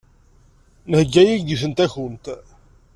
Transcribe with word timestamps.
Nheyya-ak-d 0.89 1.47
yiwet 1.49 1.63
n 1.67 1.71
takunt. 1.77 2.25